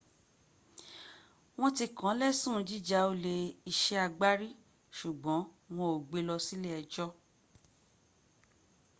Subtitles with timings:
[1.59, 3.33] wọn ti kàn lẹ́sùn jíja olè
[3.71, 4.49] iṣé agbárí
[4.97, 5.41] ṣùgbọ́n
[5.75, 7.07] wọn o gbé lọ sí ile ẹjọ́